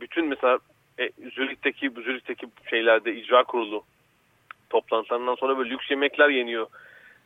bütün 0.00 0.26
mesela 0.26 0.58
e, 0.98 1.10
Zürih'teki, 1.34 1.90
Zürih'teki 1.90 2.46
şeylerde 2.70 3.14
icra 3.14 3.44
kurulu 3.44 3.84
toplantılarından 4.70 5.34
sonra 5.34 5.58
böyle 5.58 5.70
lüks 5.70 5.90
yemekler 5.90 6.28
yeniyor. 6.28 6.66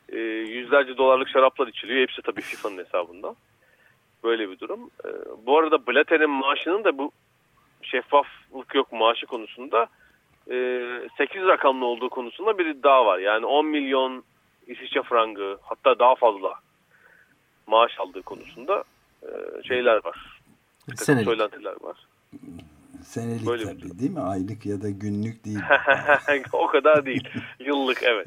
E, 0.08 0.18
yüzlerce 0.18 0.96
dolarlık 0.96 1.28
şaraplar 1.28 1.66
içiliyor. 1.66 2.00
Hepsi 2.00 2.22
tabii 2.22 2.40
FIFA'nın 2.40 2.78
hesabında. 2.78 3.34
Böyle 4.24 4.50
bir 4.50 4.58
durum. 4.58 4.90
E, 5.04 5.08
bu 5.46 5.58
arada 5.58 5.86
Blatter'in 5.86 6.30
maaşının 6.30 6.84
da 6.84 6.98
bu 6.98 7.12
şeffaflık 7.82 8.74
yok 8.74 8.92
maaşı 8.92 9.26
konusunda 9.26 9.86
e, 10.50 10.54
8 11.18 11.42
rakamlı 11.42 11.84
olduğu 11.84 12.08
konusunda 12.08 12.58
bir 12.58 12.66
iddia 12.66 13.06
var. 13.06 13.18
Yani 13.18 13.46
10 13.46 13.66
milyon 13.66 14.24
İsviçre 14.66 15.02
frangı 15.02 15.58
hatta 15.62 15.98
daha 15.98 16.14
fazla 16.14 16.54
maaş 17.66 17.92
aldığı 17.98 18.22
konusunda 18.22 18.84
e, 19.22 19.28
şeyler 19.68 20.04
var. 20.04 20.40
Senelik. 20.96 21.24
Söylentiler 21.24 21.74
var. 21.80 22.06
Senelik 23.04 23.46
Böyle 23.46 23.62
bir 23.62 23.68
tabii 23.68 23.82
durum. 23.82 23.98
değil 23.98 24.10
mi? 24.10 24.20
Aylık 24.20 24.66
ya 24.66 24.82
da 24.82 24.90
günlük 24.90 25.44
değil. 25.44 25.58
o 26.52 26.66
kadar 26.66 27.06
değil. 27.06 27.28
Yıllık 27.58 28.02
evet. 28.02 28.26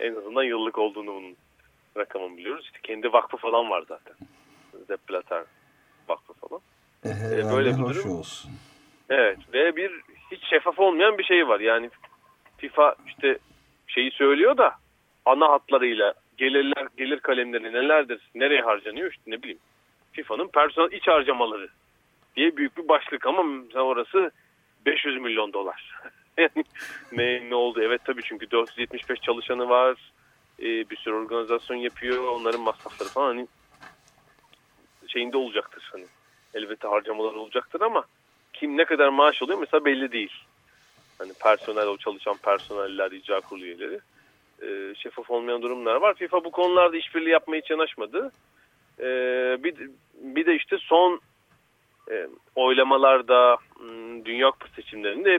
En 0.00 0.14
azından 0.14 0.42
yıllık 0.42 0.78
olduğunu 0.78 1.06
bunun 1.06 1.36
rakamını 1.96 2.36
biliyoruz. 2.36 2.64
İşte 2.64 2.78
kendi 2.82 3.12
vakfı 3.12 3.36
falan 3.36 3.70
var 3.70 3.84
zaten. 3.88 4.14
Sepp 4.86 5.08
Blatter 5.08 5.44
vakfı 6.08 6.32
falan. 6.32 6.60
E, 7.04 7.08
herhalde 7.08 7.52
böyle 7.52 7.70
bir 7.78 7.94
durum. 7.94 8.18
olsun. 8.18 8.50
Evet 9.10 9.38
ve 9.52 9.76
bir 9.76 9.92
hiç 10.30 10.44
şeffaf 10.50 10.78
olmayan 10.78 11.18
bir 11.18 11.24
şey 11.24 11.48
var. 11.48 11.60
Yani 11.60 11.90
FIFA 12.58 12.94
işte 13.06 13.38
şeyi 13.86 14.10
söylüyor 14.10 14.56
da 14.56 14.74
ana 15.26 15.48
hatlarıyla 15.48 16.14
gelirler 16.36 16.88
gelir 16.96 17.20
kalemleri 17.20 17.72
nelerdir, 17.72 18.20
nereye 18.34 18.62
harcanıyor 18.62 19.10
işte 19.10 19.22
ne 19.26 19.42
bileyim. 19.42 19.58
FIFA'nın 20.12 20.48
personel 20.48 20.92
iç 20.92 21.08
harcamaları 21.08 21.68
diye 22.36 22.56
büyük 22.56 22.76
bir 22.76 22.88
başlık 22.88 23.26
ama 23.26 23.42
orası 23.74 24.30
500 24.86 25.20
milyon 25.20 25.52
dolar. 25.52 25.94
Ne, 27.12 27.50
ne 27.50 27.54
oldu? 27.54 27.82
Evet 27.82 28.00
tabii 28.04 28.22
çünkü 28.22 28.50
475 28.50 29.20
çalışanı 29.20 29.68
var. 29.68 30.12
Ee, 30.58 30.90
bir 30.90 30.96
sürü 30.96 31.14
organizasyon 31.14 31.76
yapıyor. 31.76 32.28
Onların 32.28 32.60
masrafları 32.60 33.08
falan 33.08 33.26
hani 33.26 33.46
şeyinde 35.08 35.36
olacaktır. 35.36 35.88
Hani 35.92 36.04
elbette 36.54 36.88
harcamalar 36.88 37.32
olacaktır 37.32 37.80
ama 37.80 38.04
kim 38.60 38.76
ne 38.76 38.84
kadar 38.84 39.08
maaş 39.08 39.42
alıyor 39.42 39.58
mesela 39.58 39.84
belli 39.84 40.12
değil. 40.12 40.32
Hani 41.18 41.32
personel 41.42 41.86
o 41.86 41.96
çalışan 41.96 42.36
personeller, 42.36 43.10
icra 43.12 43.40
kurulu 43.40 43.64
üyeleri. 43.64 44.00
Ee, 44.62 44.94
şeffaf 44.94 45.30
olmayan 45.30 45.62
durumlar 45.62 45.96
var. 45.96 46.14
FIFA 46.14 46.44
bu 46.44 46.50
konularda 46.50 46.96
işbirliği 46.96 47.30
yapmaya 47.30 47.60
hiç 47.60 47.70
yanaşmadı. 47.70 48.32
Ee, 49.00 49.04
bir, 49.64 49.74
bir 50.14 50.46
de 50.46 50.54
işte 50.54 50.78
son 50.78 51.20
e, 52.10 52.26
oylamalarda 52.54 53.56
m, 53.80 54.24
Dünya 54.24 54.50
Kupası 54.50 54.74
seçimlerinde 54.74 55.38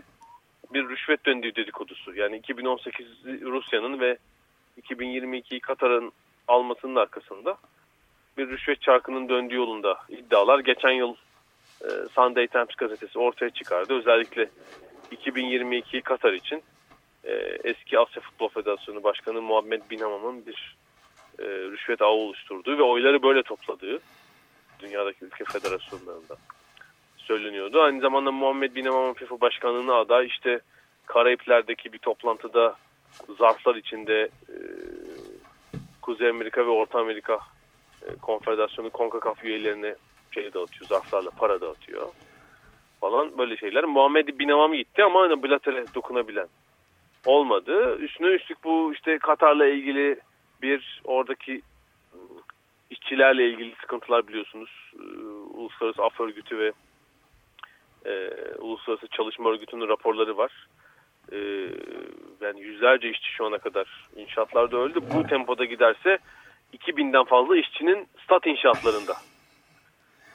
bir 0.73 0.89
rüşvet 0.89 1.25
döndüğü 1.25 1.55
dedikodusu. 1.55 2.15
Yani 2.15 2.37
2018 2.37 3.07
Rusya'nın 3.25 3.99
ve 3.99 4.17
2022 4.77 5.59
Katar'ın 5.59 6.11
almasının 6.47 6.95
arkasında 6.95 7.57
bir 8.37 8.49
rüşvet 8.49 8.81
çarkının 8.81 9.29
döndüğü 9.29 9.55
yolunda 9.55 9.97
iddialar 10.09 10.59
geçen 10.59 10.91
yıl 10.91 11.13
e, 11.13 11.30
Sunday 12.15 12.47
Times 12.47 12.75
gazetesi 12.77 13.19
ortaya 13.19 13.49
çıkardı. 13.49 13.93
Özellikle 13.93 14.49
2022 15.11 16.01
Katar 16.01 16.33
için 16.33 16.63
e, 17.23 17.31
eski 17.63 17.99
Asya 17.99 18.21
Futbol 18.21 18.47
Federasyonu 18.47 19.03
Başkanı 19.03 19.41
Muhammed 19.41 19.81
Bin 19.89 19.99
Hamam'ın 19.99 20.45
bir 20.45 20.77
e, 21.39 21.43
rüşvet 21.45 22.01
ağı 22.01 22.09
oluşturduğu 22.09 22.77
ve 22.77 22.83
oyları 22.83 23.23
böyle 23.23 23.43
topladığı 23.43 23.99
dünyadaki 24.79 25.25
ülke 25.25 25.43
federasyonlarında 25.43 26.37
söyleniyordu. 27.17 27.81
Aynı 27.81 28.01
zamanda 28.01 28.31
Muhammed 28.31 28.75
Bin 28.75 28.85
Hamam'ın 28.85 29.13
FIFA 29.13 29.41
başkanlığına 29.41 29.95
aday 29.95 30.27
işte 30.27 30.59
Karayipler'deki 31.05 31.93
bir 31.93 31.97
toplantıda 31.97 32.75
zarflar 33.39 33.75
içinde 33.75 34.21
e, 34.49 34.55
Kuzey 36.01 36.29
Amerika 36.29 36.65
ve 36.65 36.69
Orta 36.69 36.99
Amerika 36.99 37.39
e, 38.01 38.15
Konfederasyonu 38.21 38.91
CONCACAF 38.93 39.43
üyelerine 39.43 39.95
şey 40.33 40.53
dağıtıyor, 40.53 40.89
zarflarla 40.89 41.29
para 41.29 41.61
dağıtıyor 41.61 42.09
falan 43.01 43.37
böyle 43.37 43.57
şeyler. 43.57 43.83
Muhammed 43.83 44.39
Bin 44.39 44.49
Hamam 44.49 44.73
gitti 44.73 45.03
ama 45.03 45.21
hani 45.21 45.43
Blatter'e 45.43 45.85
dokunabilen 45.95 46.47
olmadı. 47.25 47.97
Üstüne 47.97 48.27
üstlük 48.27 48.63
bu 48.63 48.93
işte 48.93 49.17
Katar'la 49.17 49.65
ilgili 49.65 50.19
bir 50.61 51.01
oradaki 51.03 51.61
işçilerle 52.89 53.49
ilgili 53.49 53.75
sıkıntılar 53.81 54.27
biliyorsunuz. 54.27 54.93
Uluslararası 55.53 56.03
Af 56.03 56.19
Örgütü 56.19 56.57
ve 56.59 56.71
e, 58.05 58.29
Uluslararası 58.59 59.07
Çalışma 59.07 59.49
Örgütü'nün 59.49 59.87
raporları 59.87 60.37
var. 60.37 60.67
E, 61.31 61.37
yani 62.41 62.61
yüzlerce 62.61 63.09
işçi 63.09 63.31
şu 63.31 63.45
ana 63.45 63.57
kadar 63.57 64.07
inşaatlarda 64.15 64.77
öldü. 64.77 64.99
Bu 65.13 65.27
tempoda 65.27 65.65
giderse 65.65 66.17
2000'den 66.73 67.23
fazla 67.23 67.57
işçinin 67.57 68.07
stat 68.23 68.47
inşaatlarında 68.47 69.13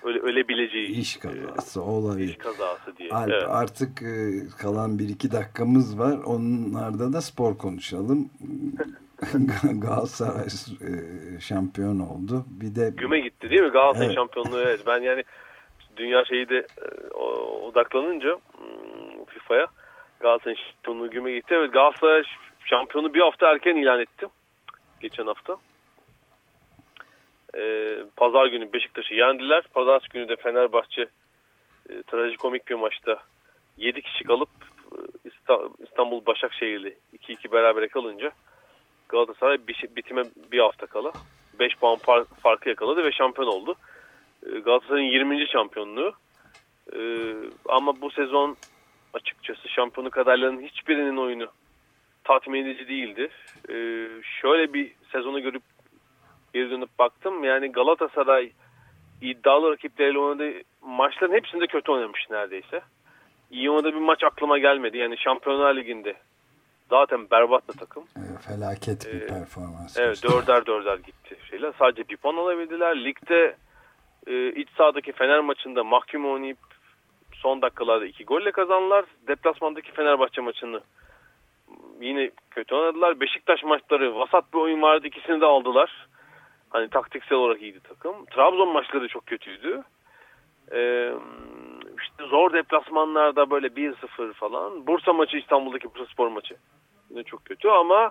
öyle 0.07 0.19
ölebileceği 0.19 0.89
İş 0.89 1.17
kazası 1.17 1.83
olabilir. 1.83 2.29
iş 2.29 2.37
kazası 2.37 2.97
diye. 2.97 3.11
Alp, 3.11 3.31
Evet. 3.31 3.45
artık 3.49 4.03
e, 4.03 4.49
kalan 4.59 4.99
bir 4.99 5.09
iki 5.09 5.33
dakikamız 5.33 5.99
var. 5.99 6.19
Onlarda 6.27 7.13
da 7.13 7.21
spor 7.21 7.59
konuşalım. 7.59 8.31
Galatasaray 9.73 10.47
e, 10.47 11.41
şampiyon 11.41 11.99
oldu. 12.01 12.45
Bir 12.49 12.75
de 12.75 12.91
Güme 12.97 13.21
gitti 13.21 13.51
değil 13.51 13.63
mi? 13.63 13.69
Galatasaray 13.69 14.07
Evet. 14.07 14.15
şampiyonluğu 14.17 14.61
evet. 14.61 14.81
Ben 14.87 15.01
yani 15.01 15.25
dünya 15.97 16.25
şeyi 16.25 16.49
de 16.49 16.57
e, 16.57 17.15
odaklanınca 17.65 18.29
hmm, 18.59 19.25
FIFA'ya 19.25 19.67
Galatasaray 20.21 20.57
şampiyonluğu 20.57 21.11
güme 21.11 21.33
gitti. 21.33 21.55
Evet 21.55 21.73
Galatasaray 21.73 22.23
şampiyonu 22.65 23.15
bir 23.15 23.21
hafta 23.21 23.51
erken 23.53 23.77
ilan 23.77 24.01
etti. 24.01 24.27
Geçen 25.01 25.27
hafta. 25.27 25.57
Ee, 27.57 27.97
Pazar 28.17 28.47
günü 28.47 28.73
Beşiktaş'ı 28.73 29.15
yendiler. 29.15 29.63
Pazartesi 29.75 30.13
günü 30.13 30.29
de 30.29 30.37
Fenerbahçe 30.37 31.03
e, 31.91 32.03
trajikomik 32.03 32.69
bir 32.69 32.75
maçta 32.75 33.19
7 33.77 34.03
kişi 34.03 34.25
kalıp 34.25 34.49
e, 34.93 34.97
İsta- 35.29 35.69
İstanbul 35.85 36.27
Başakşehir'li 36.27 36.97
2-2 37.19 37.53
berabere 37.53 37.89
kalınca 37.89 38.31
Galatasaray 39.09 39.59
bir- 39.69 39.97
bitime 39.97 40.23
bir 40.53 40.59
hafta 40.59 40.87
kala 40.87 41.13
5 41.61 41.77
puan 41.77 41.99
farkı 42.43 42.69
yakaladı 42.69 43.05
ve 43.05 43.13
şampiyon 43.13 43.49
oldu. 43.49 43.75
Ee, 44.47 44.59
Galatasaray'ın 44.59 45.11
20. 45.11 45.47
şampiyonluğu. 45.49 46.13
Ee, 46.97 47.33
ama 47.69 48.01
bu 48.01 48.11
sezon 48.11 48.57
açıkçası 49.15 49.69
şampiyonluk 49.69 50.19
adaylarının 50.19 50.63
hiçbirinin 50.63 51.17
oyunu 51.17 51.47
tatmin 52.25 52.65
edici 52.67 52.89
değildi. 52.89 53.29
Ee, 53.69 54.09
şöyle 54.41 54.73
bir 54.73 54.93
sezonu 55.13 55.43
görüp 55.43 55.63
geri 56.55 56.71
dönüp 56.71 56.99
baktım. 56.99 57.45
Yani 57.45 57.73
Galatasaray 57.73 58.53
iddialı 59.23 59.71
rakipleriyle 59.73 60.19
oynadığı 60.19 60.53
maçların 60.83 61.33
hepsinde 61.35 61.67
kötü 61.67 61.93
oynamış 61.93 62.27
neredeyse. 62.31 62.81
İyi 63.51 63.71
oynadığı 63.71 63.93
bir 63.95 64.01
maç 64.01 64.25
aklıma 64.25 64.59
gelmedi. 64.59 64.99
Yani 64.99 65.19
Şampiyonlar 65.19 65.77
Ligi'nde 65.77 66.15
zaten 66.91 67.31
berbat 67.31 67.69
bir 67.69 67.79
takım. 67.79 68.03
e, 68.17 68.39
felaket 68.49 69.07
bir 69.13 69.21
Ee, 69.23 69.27
performans. 69.27 69.97
Evet 69.99 70.23
gösterdi. 70.23 70.35
dörder 70.47 70.67
dörder 70.67 70.97
gitti 70.97 71.37
şeyler. 71.51 71.73
Sadece 71.79 72.09
bir 72.09 72.17
puan 72.17 72.37
alabildiler. 72.37 73.05
Ligde 73.05 73.57
e, 74.27 74.49
iç 74.53 74.69
sahadaki 74.77 75.13
Fener 75.13 75.41
maçında 75.41 75.85
mahkum 75.85 76.33
oynayıp 76.33 76.59
son 77.35 77.63
dakikalarda 77.63 78.07
iki 78.07 78.25
golle 78.25 78.53
kazandılar. 78.53 79.05
Deplasmandaki 79.29 79.93
Fenerbahçe 79.93 80.41
maçını 80.41 80.81
yine 82.01 82.31
kötü 82.51 82.75
oynadılar. 82.75 83.21
Beşiktaş 83.21 83.63
maçları 83.63 84.15
vasat 84.19 84.53
bir 84.53 84.59
oyun 84.59 84.83
vardı. 84.83 85.07
ikisini 85.07 85.41
de 85.41 85.47
aldılar. 85.47 86.07
Hani 86.77 86.89
taktiksel 86.89 87.39
olarak 87.39 87.63
iyiydi 87.63 87.81
takım. 87.81 88.25
Trabzon 88.25 88.69
maçları 88.69 89.09
çok 89.09 89.27
kötüydü. 89.27 89.83
Ee, 90.73 91.13
işte 92.03 92.25
zor 92.31 92.53
deplasmanlarda 92.53 93.51
böyle 93.51 93.67
1-0 93.67 94.33
falan. 94.33 94.87
Bursa 94.87 95.13
maçı 95.13 95.37
İstanbul'daki 95.37 95.95
Bursa 95.95 96.07
Spor 96.07 96.29
maçı. 96.29 96.57
Yine 97.11 97.23
çok 97.23 97.45
kötü 97.45 97.69
ama 97.69 98.11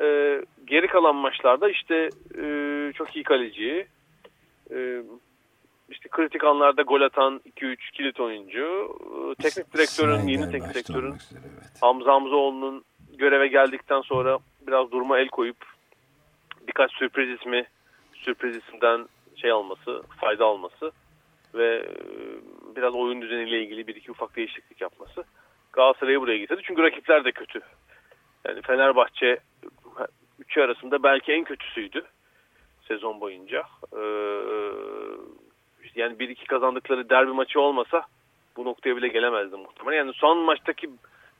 e, 0.00 0.40
geri 0.66 0.86
kalan 0.86 1.16
maçlarda 1.16 1.70
işte 1.70 2.08
e, 2.38 2.46
çok 2.94 3.16
iyi 3.16 3.22
kaleci, 3.22 3.86
e, 4.70 5.02
işte 5.88 6.08
kritik 6.08 6.44
anlarda 6.44 6.82
gol 6.82 7.00
atan 7.00 7.40
2-3 7.56 7.76
kilit 7.92 8.20
oyuncu, 8.20 8.96
e, 9.40 9.42
teknik 9.42 9.74
direktörün, 9.74 10.26
yeni 10.26 10.50
teknik 10.50 10.74
direktörün 10.74 11.14
evet. 11.32 11.80
Hamza 11.80 12.12
Hamzaoğlu'nun 12.12 12.84
göreve 13.18 13.48
geldikten 13.48 14.00
sonra 14.00 14.38
biraz 14.66 14.90
duruma 14.90 15.18
el 15.18 15.28
koyup 15.28 15.74
birkaç 16.68 16.92
sürpriz 16.92 17.40
ismi 17.40 17.66
sürpriz 18.14 18.56
isimden 18.56 19.08
şey 19.36 19.50
alması, 19.50 20.02
fayda 20.20 20.44
alması 20.44 20.92
ve 21.54 21.76
e, 21.76 21.94
biraz 22.76 22.94
oyun 22.94 23.22
düzeniyle 23.22 23.62
ilgili 23.62 23.86
bir 23.86 23.96
iki 23.96 24.10
ufak 24.10 24.36
değişiklik 24.36 24.80
yapması 24.80 25.24
Galatasaray'ı 25.72 26.20
buraya 26.20 26.38
getirdi. 26.38 26.62
Çünkü 26.64 26.82
rakipler 26.82 27.24
de 27.24 27.32
kötü. 27.32 27.60
Yani 28.48 28.62
Fenerbahçe 28.62 29.38
üçü 30.38 30.60
arasında 30.60 31.02
belki 31.02 31.32
en 31.32 31.44
kötüsüydü 31.44 32.04
sezon 32.88 33.20
boyunca. 33.20 33.62
Ee, 33.92 34.00
yani 35.94 36.18
bir 36.18 36.28
iki 36.28 36.46
kazandıkları 36.46 37.10
derbi 37.10 37.32
maçı 37.32 37.60
olmasa 37.60 38.06
bu 38.56 38.64
noktaya 38.64 38.96
bile 38.96 39.08
gelemezdi 39.08 39.56
muhtemelen. 39.56 39.96
Yani 39.96 40.12
son 40.12 40.38
maçtaki 40.38 40.90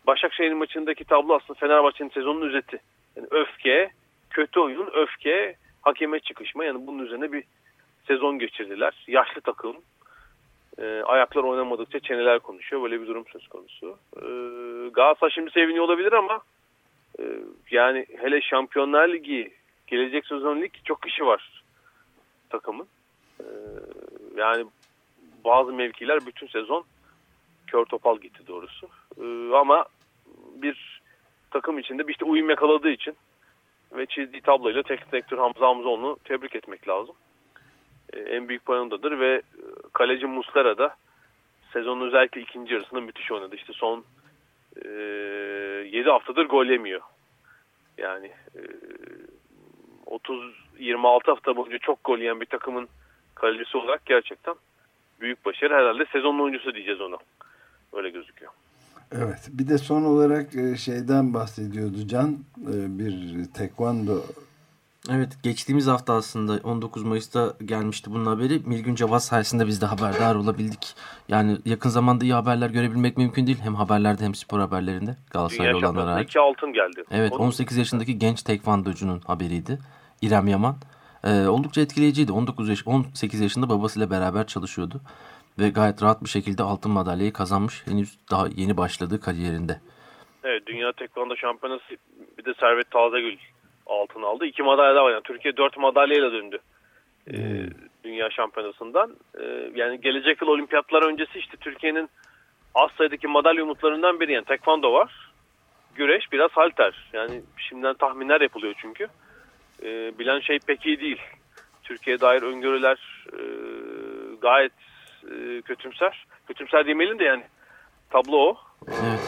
Başakşehir 0.07 0.53
maçındaki 0.53 1.05
tablo 1.05 1.35
aslında 1.35 1.59
Fenerbahçe'nin 1.59 2.09
sezonun 2.09 2.49
özeti. 2.49 2.81
Yani 3.17 3.27
öfke, 3.31 3.91
kötü 4.35 4.61
oyun, 4.61 4.91
öfke, 4.95 5.57
hakeme 5.83 6.21
çıkışma. 6.21 6.65
Yani 6.65 6.87
bunun 6.87 7.05
üzerine 7.05 7.33
bir 7.33 7.45
sezon 8.07 8.39
geçirdiler. 8.39 9.05
Yaşlı 9.07 9.41
takım. 9.41 9.77
E, 10.79 11.03
ayaklar 11.05 11.43
oynamadıkça 11.43 12.01
çeneler 12.01 12.39
konuşuyor. 12.39 12.83
Böyle 12.83 13.01
bir 13.01 13.07
durum 13.07 13.25
söz 13.33 13.49
konusu. 13.49 13.99
E, 14.17 14.27
Galatasaray 14.89 15.31
şimdi 15.31 15.51
seviniyor 15.51 15.85
olabilir 15.85 16.13
ama 16.13 16.41
e, 17.21 17.25
yani 17.71 18.07
hele 18.19 18.41
Şampiyonlar 18.41 19.09
Ligi, 19.09 19.53
gelecek 19.87 20.27
sezon 20.27 20.61
lig 20.61 20.73
çok 20.85 21.03
kişi 21.03 21.27
var 21.27 21.63
takımın. 22.51 22.87
E, 23.41 23.47
yani 24.37 24.65
bazı 25.45 25.73
mevkiler 25.73 26.27
bütün 26.27 26.47
sezon 26.47 26.85
kör 27.67 27.85
topal 27.85 28.19
gitti 28.19 28.47
doğrusu. 28.47 28.89
E, 29.21 29.57
ama 29.57 29.85
bir 30.55 31.03
takım 31.51 31.79
içinde 31.79 32.09
bir 32.09 32.13
işte 32.13 32.25
uyum 32.25 32.51
yakaladığı 32.51 32.91
için 32.91 33.17
ve 33.97 34.07
çizdiği 34.07 34.43
tabloyla 34.43 34.83
teknik 34.83 35.13
direktör 35.13 35.39
Hamza 35.39 35.67
Hamzoğlu'nu 35.67 36.17
tebrik 36.25 36.57
etmek 36.57 36.89
lazım. 36.89 37.15
E, 38.13 38.21
en 38.21 38.49
büyük 38.49 38.65
payındadır 38.65 39.19
ve 39.19 39.35
e, 39.35 39.43
kaleci 39.93 40.27
Muslera 40.27 40.79
da 40.79 40.97
sezonun 41.73 42.07
özellikle 42.07 42.41
ikinci 42.41 42.75
yarısında 42.75 43.01
müthiş 43.01 43.33
oynadı. 43.33 43.57
İşte 43.57 43.73
son 43.73 44.05
e, 44.85 44.89
7 44.89 46.11
haftadır 46.11 46.47
gol 46.47 46.67
yemiyor. 46.67 47.01
Yani 47.99 48.31
e, 48.55 48.61
30-26 50.07 51.27
hafta 51.27 51.57
boyunca 51.57 51.79
çok 51.79 52.05
gol 52.05 52.19
yiyen 52.19 52.41
bir 52.41 52.47
takımın 52.47 52.89
kalecisi 53.35 53.77
olarak 53.77 54.07
gerçekten 54.07 54.55
büyük 55.21 55.45
başarı. 55.45 55.75
Herhalde 55.75 56.05
sezonun 56.13 56.39
oyuncusu 56.39 56.75
diyeceğiz 56.75 57.01
ona. 57.01 57.17
Öyle 57.93 58.11
gözüküyor. 58.11 58.53
Evet. 59.19 59.49
Bir 59.53 59.69
de 59.69 59.79
son 59.79 60.03
olarak 60.05 60.55
e, 60.57 60.77
şeyden 60.77 61.35
bahsediyordu 61.35 62.07
Can. 62.07 62.39
E, 62.73 62.99
bir 62.99 63.45
tekvando 63.45 64.21
Evet 65.11 65.39
geçtiğimiz 65.43 65.87
hafta 65.87 66.15
aslında 66.15 66.61
19 66.65 67.03
Mayıs'ta 67.03 67.55
gelmişti 67.65 68.11
bunun 68.11 68.27
haberi. 68.27 68.63
Milgün 68.67 68.95
Cavaz 68.95 69.25
sayesinde 69.25 69.67
biz 69.67 69.81
de 69.81 69.87
haberdar 69.87 70.35
olabildik. 70.35 70.95
Yani 71.29 71.59
yakın 71.65 71.91
zamanda 71.91 72.25
iyi 72.25 72.35
haberler 72.35 72.71
görebilmek 72.71 73.17
mümkün 73.17 73.47
değil. 73.47 73.59
Hem 73.63 73.75
haberlerde 73.75 74.25
hem 74.25 74.35
spor 74.35 74.61
haberlerinde 74.61 75.17
Galatasaraylı 75.31 75.79
Dünya 75.79 75.89
olanlara 75.91 76.23
iki 76.23 76.41
altın 76.41 76.73
geldi. 76.73 77.05
Evet 77.11 77.33
Onu- 77.33 77.43
18 77.43 77.77
yaşındaki 77.77 78.19
genç 78.19 78.43
tekvandocunun 78.43 79.21
haberiydi. 79.21 79.79
İrem 80.23 80.49
Yaman. 80.49 80.77
Ee, 81.25 81.47
oldukça 81.47 81.81
etkileyiciydi. 81.81 82.33
19 82.33 82.69
yaş 82.69 82.87
18 82.87 83.41
yaşında 83.41 83.69
babasıyla 83.69 84.11
beraber 84.11 84.47
çalışıyordu. 84.47 85.01
Ve 85.59 85.69
gayet 85.69 86.03
rahat 86.03 86.23
bir 86.25 86.29
şekilde 86.29 86.63
altın 86.63 86.93
madalyayı 86.93 87.33
kazanmış. 87.33 87.87
Henüz 87.87 88.19
daha 88.31 88.47
yeni 88.57 88.77
başladığı 88.77 89.21
kariyerinde. 89.21 89.81
Evet 90.45 90.67
Dünya 90.67 90.93
Tekvando 90.93 91.37
Şampiyonası 91.37 91.85
bir 92.39 92.45
de 92.45 92.55
Servet 92.61 92.91
Tazegül 92.91 93.37
altın 93.87 94.23
aldı. 94.23 94.47
İki 94.47 94.63
madalya 94.63 94.95
daha 94.95 95.05
var. 95.05 95.13
Yani 95.13 95.23
Türkiye 95.23 95.57
dört 95.57 95.77
madalyayla 95.77 96.33
döndü. 96.33 96.59
Ee, 97.31 97.35
Dünya 98.05 98.31
Şampiyonası'ndan. 98.31 99.17
Ee, 99.41 99.71
yani 99.75 100.01
gelecek 100.01 100.43
yıl 100.43 100.49
olimpiyatlar 100.49 101.03
öncesi 101.03 101.39
işte 101.39 101.57
Türkiye'nin 101.57 102.09
az 102.75 102.91
sayıdaki 102.99 103.27
madalya 103.27 103.65
umutlarından 103.65 104.21
biri. 104.21 104.33
Yani 104.33 104.45
tekvando 104.45 104.93
var. 104.93 105.31
Güreş 105.95 106.33
biraz 106.33 106.51
halter. 106.51 107.11
Yani 107.13 107.43
şimdiden 107.69 107.95
tahminler 107.95 108.41
yapılıyor 108.41 108.75
çünkü. 108.79 109.09
Ee, 109.83 110.19
bilen 110.19 110.41
şey 110.41 110.59
pek 110.59 110.87
iyi 110.87 111.01
değil. 111.01 111.21
Türkiye'ye 111.83 112.21
dair 112.21 112.43
öngörüler 112.43 113.27
e, 113.33 113.41
gayet 114.41 114.73
e, 115.31 115.63
kötümser. 115.63 116.27
Kötümser 116.47 116.87
demeyelim 116.87 117.19
de 117.19 117.25
yani 117.25 117.43
tablo 118.11 118.37
o. 118.37 118.57
Evet. 118.89 119.21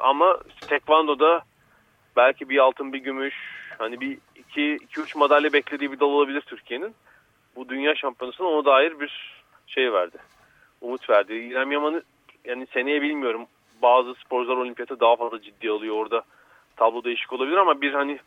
Ama 0.00 0.38
tekvandoda 0.68 1.42
belki 2.16 2.48
bir 2.48 2.58
altın 2.58 2.92
bir 2.92 2.98
gümüş 2.98 3.34
hani 3.78 4.00
bir 4.00 4.18
iki, 4.36 4.74
iki 4.74 5.00
üç 5.00 5.16
madalya 5.16 5.52
beklediği 5.52 5.92
bir 5.92 6.00
dal 6.00 6.06
olabilir 6.06 6.40
Türkiye'nin. 6.40 6.94
Bu 7.56 7.68
dünya 7.68 7.94
şampiyonasına 7.94 8.46
ona 8.46 8.64
dair 8.64 9.00
bir 9.00 9.42
şey 9.66 9.92
verdi. 9.92 10.18
Umut 10.80 11.10
verdi. 11.10 11.34
İrem 11.34 11.72
Yaman'ı 11.72 12.02
yani 12.44 12.66
seneye 12.66 13.02
bilmiyorum 13.02 13.46
bazı 13.82 14.14
sporcular 14.14 14.56
olimpiyatı 14.56 15.00
daha 15.00 15.16
fazla 15.16 15.42
ciddi 15.42 15.70
alıyor 15.70 15.96
orada. 15.96 16.22
Tablo 16.76 17.04
değişik 17.04 17.32
olabilir 17.32 17.56
ama 17.56 17.80
bir 17.80 17.92
hani 17.92 18.18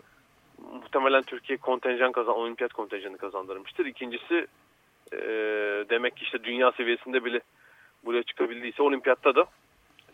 muhtemelen 0.74 1.24
Türkiye 1.24 1.58
kontenjan 1.58 2.12
kazan, 2.12 2.36
olimpiyat 2.36 2.74
kontenjanı 2.74 3.18
kazandırmıştır. 3.18 3.86
İkincisi 3.86 4.48
e, 5.14 5.18
demek 5.90 6.18
ki 6.18 6.24
işte 6.26 6.44
dünya 6.44 6.72
seviyesinde 6.72 7.26
bile 7.26 7.40
buraya 8.06 8.24
çıkabildiyse 8.24 8.84
olimpiyatta 8.84 9.36
da 9.36 9.46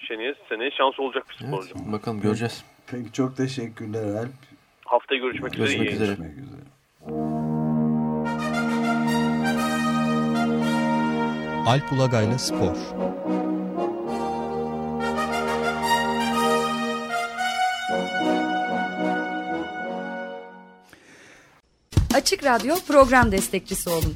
seneye, 0.07 0.35
seneye 0.49 0.71
şans 0.71 0.99
olacak 0.99 1.25
bir 1.29 1.33
sporcu. 1.47 1.73
evet. 1.75 1.91
Bakalım 1.91 2.21
göreceğiz. 2.21 2.65
Peki 2.91 3.13
çok 3.13 3.37
teşekkürler 3.37 4.15
Alp. 4.15 4.31
Haftaya 4.85 5.21
görüşmek, 5.21 5.53
Görüşmek 5.53 5.91
üzere. 5.91 6.11
üzere. 6.11 6.27
Görüşmek 6.27 6.37
üzere. 6.47 6.61
Alp 11.67 11.91
Ulagay'la 11.93 12.37
Spor 12.39 12.75
Açık 22.15 22.43
Radyo 22.43 22.75
program 22.87 23.31
destekçisi 23.31 23.89
olun. 23.89 24.15